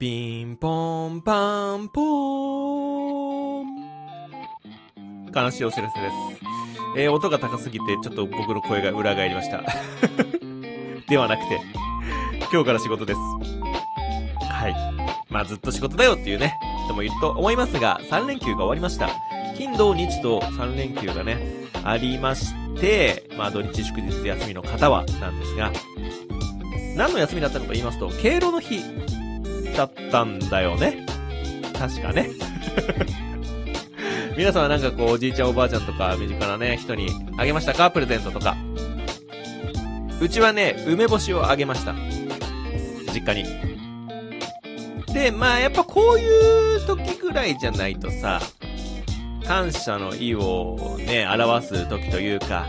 [0.00, 3.66] ピンポンパンポーン。
[5.34, 6.14] 悲しいお知らせです。
[6.96, 9.60] えー、音が高すぎて、ちょっと僕の声が裏返りました。
[11.10, 11.60] ではなくて、
[12.52, 13.18] 今日から仕事です。
[14.48, 14.74] はい。
[15.28, 16.54] まあずっと仕事だよっていうね、
[16.84, 19.08] 人もいると思いますが、3連休が終わりました。
[19.56, 21.38] 金土日と3連休がね、
[21.82, 25.72] ありまして、まあ土日祝日休みの方はなんですが、
[26.94, 28.80] 何の休みだったのか言いますと、敬老の日
[29.78, 31.06] だったんだよね。
[31.78, 32.30] 確かね。
[34.36, 37.90] 皆さんはなんかこう、おじいちゃんおばあちゃんとか、身近なね、人にあげましたか？
[37.90, 38.56] プレゼントとか。
[40.20, 41.94] うちはね、梅干しをあげました。
[43.14, 43.48] 実家に。
[45.14, 48.40] で、まあやっぱこういう時ぐらいじゃないとさ、
[49.46, 52.66] 感謝の意をね、表す時というか、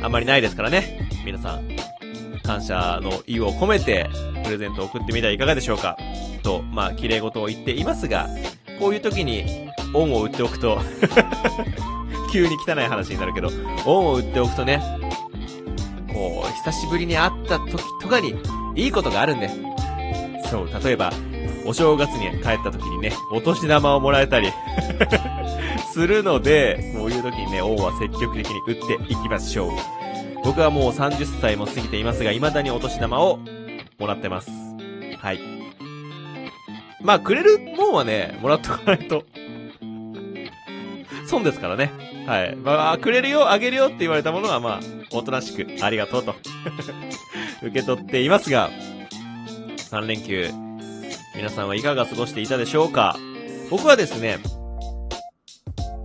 [0.00, 1.08] あんまりないですからね。
[1.26, 1.68] 皆さん、
[2.42, 4.08] 感謝の意を込めて、
[4.44, 5.96] プレゼントを送ってみてはいかがでしょうか？
[6.48, 8.26] と、まあ、綺麗事を言っていますが、
[8.80, 10.80] こういう時に、恩を売っておくと、
[12.32, 13.50] 急に汚い話になるけど、
[13.84, 14.82] 恩を売っておくとね、
[16.10, 18.34] こう、久しぶりに会った時とかに、
[18.74, 19.50] いいことがあるんで。
[20.50, 21.12] そう、例えば、
[21.66, 24.50] お正月に帰った時にね、お年玉をもらえたり、
[25.92, 29.70] するので、こういう時にね、恩は積極的に売っていきましょう。
[30.44, 33.38] 僕はもう30歳も過ぎていますが、未だにお年玉を
[33.98, 34.50] もらってます。
[35.18, 35.57] はい。
[37.00, 39.24] まあ、くれるもんはね、もらっとかないと。
[41.26, 41.92] 損ですからね。
[42.26, 42.56] はい。
[42.56, 44.80] まあ、くれるよ、あげるよって言われたものは、まあ、
[45.12, 46.34] おとなしく、ありがとうと。
[47.62, 48.70] 受け取っていますが、
[49.90, 50.50] 3連休、
[51.36, 53.16] 皆さんはいかが過ごしていたでしょうか？
[53.70, 54.38] 僕はですね、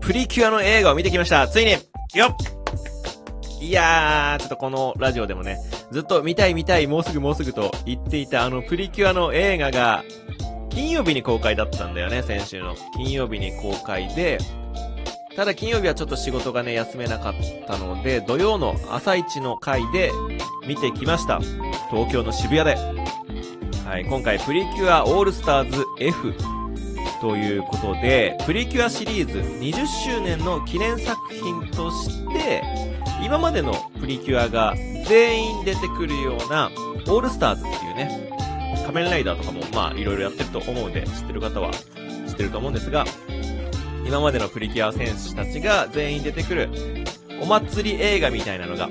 [0.02, 1.48] プリキュアの映画を見てきました。
[1.48, 1.80] ついによ
[2.28, 2.54] っ
[3.62, 5.58] いやー、ちょっとこのラジオでもね、
[5.92, 10.04] ずっと見たい見たい、もうすぐもうすぐと言っていたあのプリキュアの映画が、
[10.74, 12.76] 金曜日に公開だったんだよね、先週の。
[12.96, 14.40] 金曜日に公開で、
[15.36, 17.34] ただ金曜日はちょっと仕事がね、休めなかっ
[17.68, 20.12] たので、土曜の朝一の回で
[20.68, 21.40] 見てきました。
[21.92, 22.76] 東京の渋谷で。
[23.86, 26.34] はい、今回プリキュアオールスターズ F
[27.22, 32.64] ということで、プリキュアシリーズ20周年の記念作品として、
[33.24, 34.74] 今までのプリキュアが
[35.08, 36.72] 全員出てくるような、
[37.08, 38.33] オールスターズっていうね、
[38.84, 41.72] 仮面ライダーとかもまあいろいろやってると思うんで、知ってる方は
[42.28, 43.06] 知ってると思うんですが、
[44.06, 46.70] 今までのプリキュア選手たちが全員出てくる、
[47.42, 48.90] お祭り映画みたいなのが、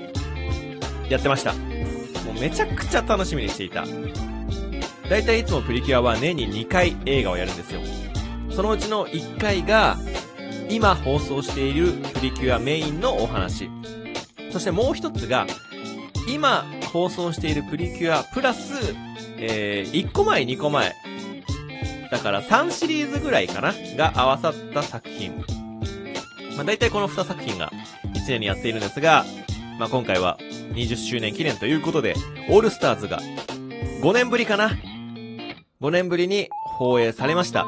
[1.08, 1.52] やってました。
[1.52, 3.84] もうめちゃくちゃ楽しみにしていた。
[5.08, 7.80] だいたいいつもプリキュアは年に2回映画をやるんですよ。
[8.50, 9.98] そのうちの1回が、
[10.70, 13.68] 今放送しているプリキュアメインのお話。
[14.50, 15.46] そしてもう一つが、
[16.26, 18.94] 今放送しているプリキュアプラス、
[19.44, 20.94] えー、1個前2個前。
[22.10, 25.32] だから3シリーズぐらいかなが合わさった作品。
[26.56, 27.72] まあ大体この2作品が
[28.14, 29.24] 1年にやっているんですが、
[29.80, 30.38] まあ今回は
[30.74, 32.14] 20周年記念ということで、
[32.50, 33.18] オールスターズが
[34.02, 34.70] 5年ぶりかな
[35.80, 36.48] ?5 年ぶりに
[36.78, 37.66] 放映されました。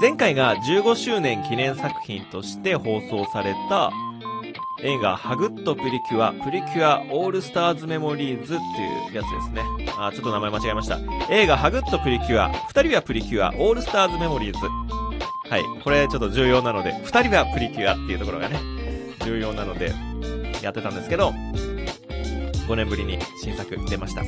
[0.00, 3.90] 前回が15周年記念作品として放送された
[4.80, 8.62] 映画ハグッとプリキュア、プリキュアオールスターズメモリーズって
[9.12, 9.62] いうやつですね。
[9.98, 10.98] あ、ちょっと名前間違えました。
[11.30, 14.58] 映画ハグッとプリキュア、二人はプリキュア、オールスターズメモリーズ。
[15.50, 15.64] はい。
[15.82, 18.60] これちょっと重要なので、二人はプリキュアっていうところがね、
[19.24, 19.92] 重要なので、
[20.62, 21.32] やってたんですけど、
[22.68, 24.22] 5年ぶりに新作出ました。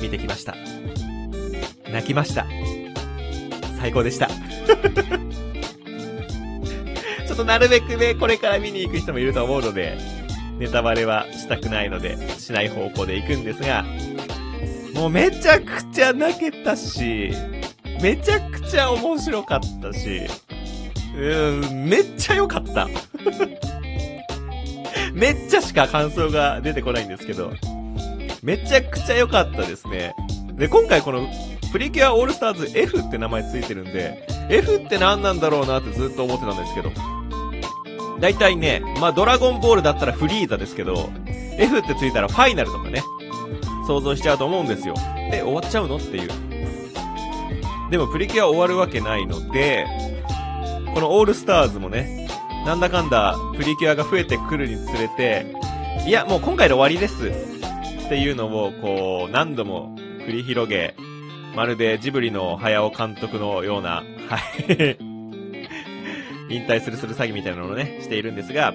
[0.00, 0.54] 見てきました。
[1.92, 2.46] 泣きました。
[3.78, 4.28] 最高でした。
[7.30, 9.96] ちょっとなるべくね、これから見に行く人もいると思うので、
[10.58, 13.84] ネタバレはしたくないので、しない方向で行くんですが、
[14.96, 17.30] もうめちゃくちゃ泣けたし、
[18.02, 20.22] めちゃくちゃ面白かったし、
[21.14, 22.88] うーん、めっちゃ良かった。
[25.14, 27.52] めっちゃしか感想が出てこないんですけど、
[28.42, 30.16] めちゃくちゃ良かったですね。
[30.54, 31.28] で、今回この、
[31.70, 37.19] プリキュアオールスターズ F って名前ついてるんで、F って何なんだろうなってずっと思ってたんですけど、
[38.20, 41.10] 大体ね、まあ、ドラゴンボールだったらフリーザですけど、
[41.58, 43.02] F ってついたらファイナルとかね、
[43.86, 44.94] 想像しちゃうと思うんですよ。
[45.30, 46.30] で、終わっちゃうのっていう。
[47.90, 49.86] でもプリキュア終わるわけないので、
[50.94, 52.28] このオールスターズもね、
[52.66, 55.54] なんだかんだプリキュアが増えてくるにつれて、
[56.06, 57.28] いや、もう今回で終わりです。
[58.06, 59.94] っていうのを、こう、何度も
[60.26, 60.94] 繰り広げ、
[61.56, 65.09] まるでジブリの早尾監督のような、はい。
[66.50, 68.74] 引退するする詐欺みたいなのをね、しているんですが、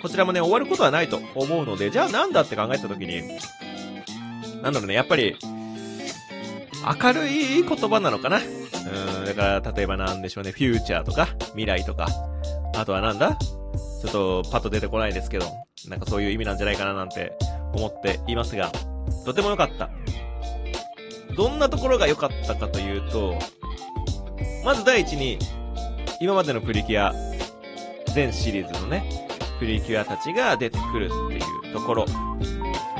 [0.00, 3.22] こちらもね、終わることはないと思うので、じゃあなんだって考えたときに、
[4.62, 5.36] なんだろうね、やっぱり、
[7.02, 12.06] 明るい言葉なのかなうん、だから、例えばなんでしょうね、フューチャーとか、未来とか、
[12.76, 15.46] あとはなんだちょっとパッと出てこないですけど、
[15.88, 17.36] なんかそういう意味なんじゃないかななんて
[17.74, 18.70] 思っていますが、
[19.24, 19.90] とても良かった。
[21.36, 23.38] どんなところが良かったかというと、
[24.64, 25.38] まず第一に、
[26.20, 27.14] 今までのプリキュア、
[28.12, 29.04] 全シリーズのね、
[29.60, 32.06] プリキュアたちが出てくるっていうところ。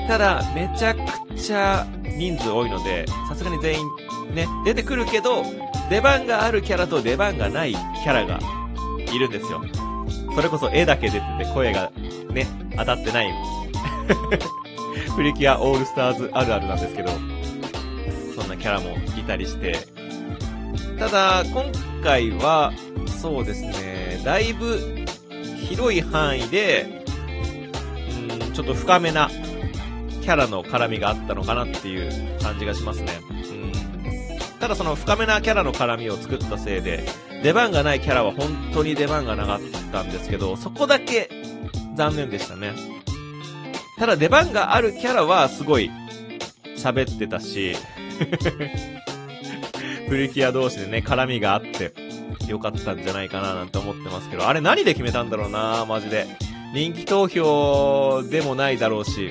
[0.06, 1.84] ただ、めちゃくちゃ
[2.16, 3.86] 人数多いので、さすがに全員
[4.34, 5.42] ね、出てくるけど、
[5.90, 8.38] 出番があるキャラと出番がないキャラが
[9.12, 9.64] いるんですよ。
[10.34, 11.90] それこそ絵だけ出てて声が
[12.30, 13.34] ね、当たってない。
[15.16, 17.10] プリキュアオールスターズあるあるなんですけど、
[18.36, 19.76] そんなキャラもいたりして。
[20.98, 21.64] ただ、今
[22.02, 22.72] 回は、
[23.20, 24.78] そうですね、だいぶ
[25.68, 27.04] 広い範囲で、
[28.40, 29.28] うん、ちょっと深めな
[30.22, 33.12] キャラの絡みがあったのかなっていう感じがしますね。
[33.30, 33.72] うん。
[34.60, 37.04] ただその深めなキャラの絡みを作ったせいで、
[37.42, 39.60] 出番がないキャラは本当に出番がなかっ
[39.90, 41.28] たんですけど、そこだけ
[41.96, 42.72] 残念でしたね。
[43.98, 45.90] ただ出番があるキャラはすごい
[46.76, 47.74] 喋ってたし、
[50.08, 52.07] プリキュア同士でね、絡みがあって
[52.48, 56.26] よかったんじゃないかななんて思ってますけど、あれ何で決めたんだろうなマジで。
[56.74, 59.30] 人気投票でもないだろうし、う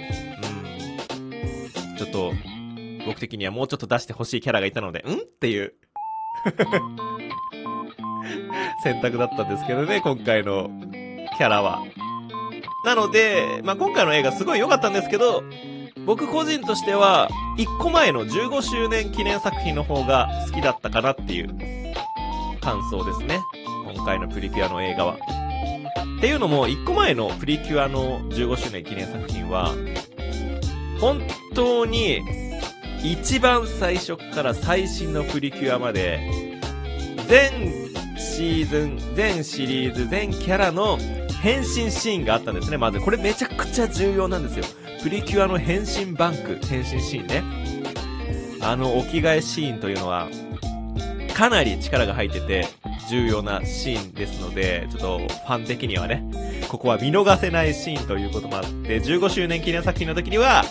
[1.94, 1.98] ん。
[1.98, 2.34] ちょっと、
[3.06, 5.14] 僕的にはもうちょっと出してほしいキャラがいたので、ん？
[5.14, 5.74] っていう
[8.84, 10.72] 選択だったんですけどね、今回の
[11.38, 11.84] キャラは。
[12.86, 15.44] なので、まあ、今回の映画すごい良かったんですけど、
[16.06, 21.77] 僕個人としては、1個前の15周年記念作品の方が好きだったかなっていう
[22.68, 23.46] 感想ですね。
[23.96, 25.16] 今回のプリキュアの映画は。
[26.18, 29.74] っていうのも、1個前のプリキュアの15周年記念作品は、
[31.00, 31.22] 本
[31.56, 32.20] 当に、
[33.06, 36.20] 一番最初から最新のプリキュアまで、
[37.30, 37.52] 全
[38.18, 40.98] シーズン、全シリーズ、全キャラの
[41.42, 42.76] 変身シーンがあったんですね。
[42.76, 44.66] まず、これめちゃくちゃ重要なんですよ。
[45.02, 47.44] プリキュアの変身バンク、変身シーンね。
[48.60, 50.28] あの、お着替えシーンというのは、
[51.38, 52.68] かなり力が入ってて、
[53.12, 56.24] 重要なシーンですので、ちょっと、ファン的にはね、
[56.68, 60.64] ここは見逃せないシーンということもあって、15周年記念作品の時には、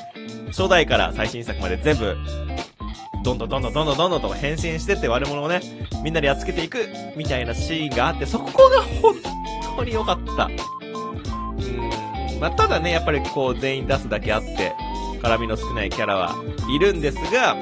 [0.49, 2.17] 初代から最新作まで全部、
[3.23, 5.61] どんどんどんどんどんどんどんと変身してって悪者をね、
[6.03, 9.15] みんなでやっつけていく、みたいなシーンがあって、そこが本
[9.77, 10.47] 当に良かった。
[10.47, 14.73] うん、まあ、ただね、やっぱりこう全員出すだけあって、
[15.23, 16.35] 絡みの少ないキャラは
[16.75, 17.57] いるんですが、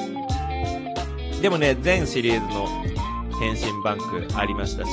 [1.43, 2.94] でもね、全シリーズの
[3.41, 4.91] 変身バンクありましたし、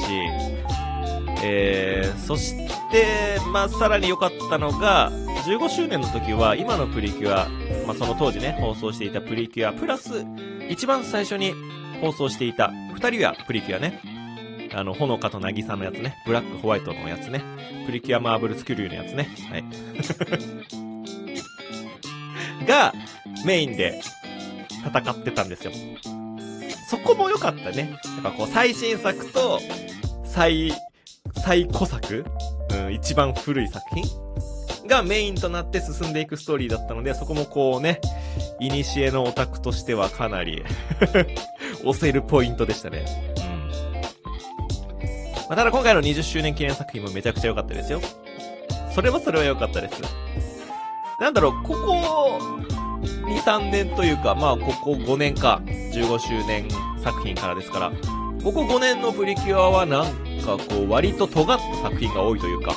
[1.44, 2.56] えー、そし
[2.92, 5.12] て、まあ、さらに良かったのが、
[5.46, 7.50] 15周年の時は、今のプリキュア、
[7.88, 10.26] まあ、その当時ね、放送していたプリキュア、プラス、
[10.70, 11.54] 一番最初に
[12.00, 14.02] 放送していた、二人はプリキュアね。
[14.74, 16.16] あの、ほのかとなぎさのやつね。
[16.26, 17.44] ブラックホワイトのやつね。
[17.86, 19.28] プリキュアマーブルスクリューのやつね。
[19.50, 19.64] はい。
[22.66, 22.94] が、
[23.46, 24.02] メインで
[24.86, 25.72] 戦ってたんですよ。
[26.92, 27.98] そこも良かったね。
[28.04, 29.62] やっぱこう、最新作と、
[30.26, 30.74] 最、
[31.42, 32.26] 最古作？
[32.72, 34.04] うん、一番古い作品？
[34.90, 38.02] がメインとなって進んでいくストーリーだったので、そこもこうね、
[38.60, 40.66] イニシエのオタクとしてはかなり
[41.86, 43.06] 押せるポイントでしたね。
[43.38, 44.02] うん。
[45.48, 48.02] まあ、ただ今回の20周年記念作品もめちゃくちゃ良かったですよ。
[48.94, 50.02] それはそれは良かったです。
[51.22, 52.42] なんだろう、ここ、
[53.32, 56.68] 2、3年というか、まあ、ここ5年か、15周年
[57.02, 57.92] 作品からですから、
[58.44, 60.06] ここ5年のプリキュアはなん
[60.42, 62.76] かこう、割と尖った作品が多いというか、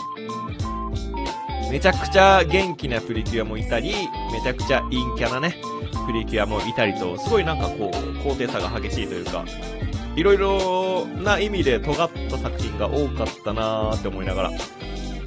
[1.70, 3.94] めちゃくちゃ元気なプリキュアもいたり、
[4.32, 5.56] めちゃくちゃ陰キャなね、
[6.06, 9.44] プリキュアもいたりと、すごいなんかこう、高低差が激しいというか、
[10.14, 14.50] いろいろな意味で尖った作品が多かったなーって思いながら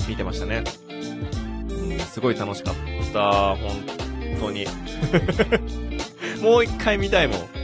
[0.08, 0.64] 見てましたね。
[1.70, 2.76] うん、すごい楽しかっ
[3.12, 4.07] た、本
[4.40, 4.66] 当に。
[6.42, 7.58] もう一回見たいもん。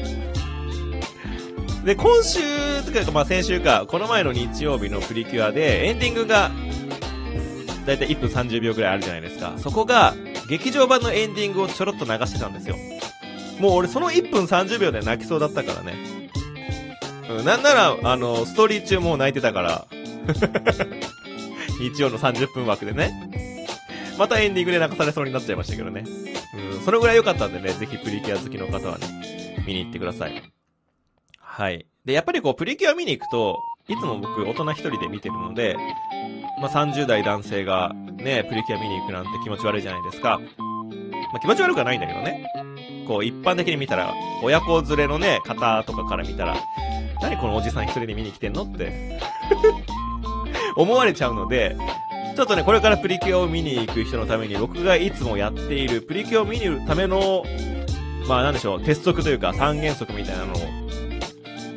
[1.86, 2.39] で、今週、
[2.84, 6.51] とか、まあ先週か、この前の日曜日のプリキュアで、エンディングが、
[7.86, 9.53] だいたい1分30秒くらいあるじゃないですか。
[9.58, 10.15] そこが、
[10.48, 12.77] 劇場版のエンディングをちょろっと流してたんですよ。
[13.60, 16.30] もう俺その1分30秒で泣きそうだったからね。
[17.30, 19.86] うん、なんなら、あの、ストーリー中もう泣いてたから。
[21.80, 23.52] 日曜の30分枠でね。
[24.17, 26.03] またエンディングで泣かされそうになっちゃいましたけどね。
[26.74, 30.41] うん、そのぐらい良かったんでね、ぜひプリキュア好きの方はね、見に行ってください。
[31.39, 31.86] はい。
[32.05, 35.75] で、やっぱりこう、プリキュア見に行くと、いつも僕、大人一人で見てるので、
[36.60, 40.39] まあ、30代男性がね、プリキュア見に行くなんて気持ち悪いじゃないですか。
[40.39, 42.46] まあ、気持ち悪くはないんだけどね。
[43.08, 46.55] こう一般的に見たら、親子連れのね、方とかから見たら、
[47.22, 48.63] 何このおじさん一人で見に来てんの？
[48.63, 49.20] って
[50.75, 51.75] 思われちゃうので、
[52.36, 57.44] ちょっとね、これからプリキュアを見に行く人のために、僕がいつもやっているプリキュアを見に行くための、
[58.28, 60.58] まあなんでしょう、鉄則というか三原則みたいなのを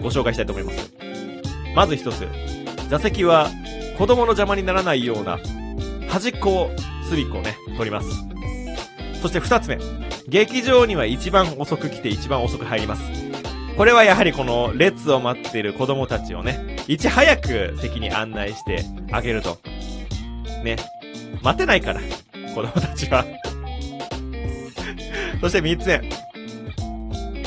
[0.03, 0.93] ご紹介したいと思います。
[1.75, 2.27] まず一つ、
[2.89, 3.51] 座席は
[3.99, 5.39] 子供の邪魔にならないような
[6.09, 6.71] 端っこを、
[7.09, 8.09] 隅っこをね、取ります。
[9.21, 9.79] そして二つ目、
[10.29, 13.03] 劇場には一番遅く来て一番遅く入ります。
[13.77, 19.59] これはやはりこの列を待っている子供たちをね、いち早く席に案内してあげると。
[20.67, 20.77] ね。
[21.43, 22.01] 待てないから、
[22.55, 23.25] 子供たちは
[25.41, 26.01] そして三つ目。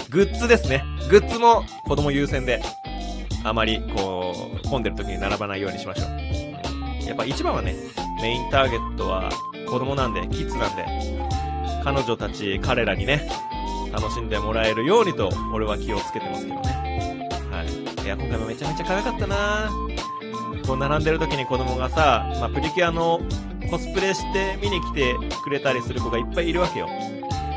[0.09, 0.83] グッズですね。
[1.09, 2.61] グッズも子供優先で、
[3.43, 4.33] あまりこ
[4.63, 7.07] う、混んでる時に並ばないようにしましょう。
[7.07, 7.75] やっぱ一番はね、
[8.21, 9.29] メインターゲットは
[9.67, 10.85] 子供なんで、キッズなんで、
[11.83, 13.29] 彼女たち、彼らにね、
[13.91, 17.29] 楽しんでもらえるようにと、俺は気をつけてますけどね。
[17.51, 18.03] はい。
[18.03, 19.69] いや、今回もめちゃめちゃ可愛かったな
[20.69, 23.19] こう並んでる時に子供がさ、まあ、プリキュアの
[23.71, 26.87] コスプレして見に来てくれたりする子がいっぱいいるわけよ。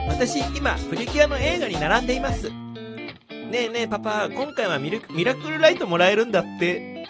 [0.09, 2.49] 私、今、プリキュアの映画に並んでいます。
[2.49, 2.55] ね
[3.53, 7.07] えねえ、パパ、今回はミラクルライトもらえるんだって。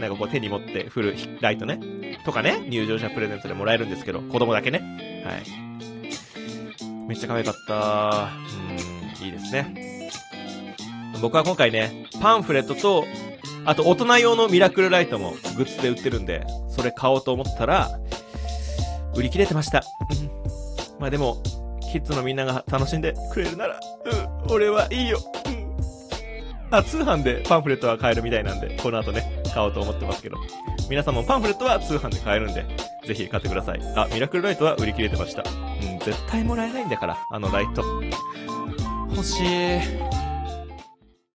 [0.00, 1.80] なんかこう手に持って振るライトね。
[2.24, 4.78] とかね、入場者プレゼントでもらえるんですけど、子供だけね。
[5.26, 5.42] はい。
[7.08, 8.28] めっちゃ可愛かった。
[9.18, 10.10] うん、いいですね。
[11.20, 13.04] 僕は今回ね、パンフレットと、
[13.70, 17.88] あと大人用のミラクルライトもグッズで売ってるんで、それ買おうと思ったら、
[19.14, 19.84] 売り切れてました。
[20.98, 21.40] まあでも、
[21.92, 23.78] キッズのみんなが楽しんでくれるなら、
[24.44, 25.20] うん、俺はいいよ。
[26.72, 30.36] あ、通販でパンフレットは買えるみたいなんで、この後ね、買おうと思ってますけど。
[30.88, 32.66] 皆さんもパンフレットは通販で買えるんで、
[33.06, 33.80] ぜひ買ってください。
[33.94, 35.44] あ、ミラクルライトは売り切れてました。
[35.48, 37.84] うん、絶対もらえないんだから、あのライト。
[39.12, 40.09] 欲しい。